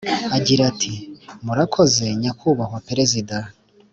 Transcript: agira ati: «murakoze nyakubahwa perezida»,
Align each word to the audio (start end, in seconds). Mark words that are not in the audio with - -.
agira 0.37 0.61
ati: 0.71 0.93
«murakoze 1.45 2.05
nyakubahwa 2.21 2.77
perezida», 2.87 3.35